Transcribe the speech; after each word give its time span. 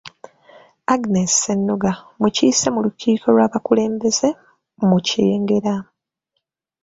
Agness 0.93 1.31
Ssennoga 1.35 1.91
mukiise 2.21 2.67
ku 2.73 2.79
lukiiko 2.85 3.27
lw’abakulembeze 3.35 4.29
mu 4.87 4.97
Kyengera. 5.07 5.75